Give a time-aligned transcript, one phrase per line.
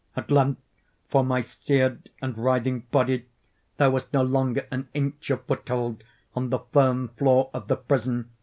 [0.15, 0.59] At length
[1.11, 3.27] for my seared and writhing body
[3.77, 6.03] there was no longer an inch of foothold
[6.35, 8.31] on the firm floor of the prison.